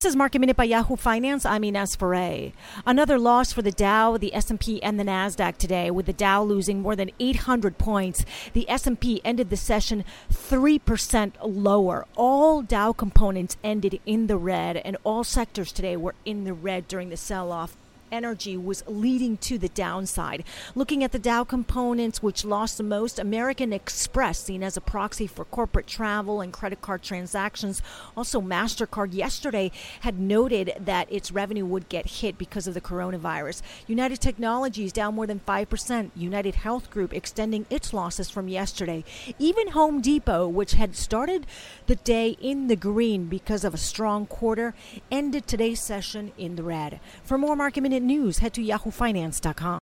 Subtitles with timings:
[0.00, 1.44] This is Market Minute by Yahoo Finance.
[1.44, 2.52] I'm Ines Ferre.
[2.86, 6.80] Another loss for the Dow, the S&P, and the Nasdaq today, with the Dow losing
[6.80, 8.24] more than 800 points.
[8.52, 12.06] The S&P ended the session 3% lower.
[12.14, 16.86] All Dow components ended in the red, and all sectors today were in the red
[16.86, 17.76] during the sell-off
[18.12, 20.44] energy was leading to the downside.
[20.74, 25.26] Looking at the Dow components, which lost the most, American Express, seen as a proxy
[25.26, 27.82] for corporate travel and credit card transactions.
[28.16, 33.62] Also, MasterCard yesterday had noted that its revenue would get hit because of the coronavirus.
[33.86, 36.10] United Technologies down more than 5%.
[36.14, 39.04] United Health Group extending its losses from yesterday.
[39.38, 41.46] Even Home Depot, which had started
[41.86, 44.74] the day in the green because of a strong quarter,
[45.10, 47.00] ended today's session in the red.
[47.24, 49.78] For more market news, head to yahoofinance.com.